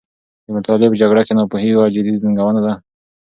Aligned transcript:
د 0.45 0.47
مطالعې 0.55 0.91
په 0.91 0.97
جګړه 1.01 1.21
کې، 1.25 1.33
ناپوهي 1.37 1.69
یوه 1.73 1.85
جدي 1.95 2.11
ننګونه 2.23 2.59
ده. 2.65 2.73